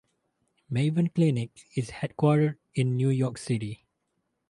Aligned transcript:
Maven 0.73 1.13
Clinic 1.13 1.51
is 1.75 1.91
headquartered 1.91 2.55
in 2.73 2.95
New 2.95 3.09
York 3.09 3.37
City. 3.37 3.85